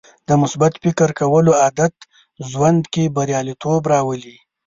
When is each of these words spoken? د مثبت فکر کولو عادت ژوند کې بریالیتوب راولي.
د 0.27 0.29
مثبت 0.41 0.73
فکر 0.83 1.09
کولو 1.19 1.51
عادت 1.61 1.93
ژوند 2.49 2.81
کې 2.93 3.03
بریالیتوب 3.15 3.81
راولي. 3.93 4.37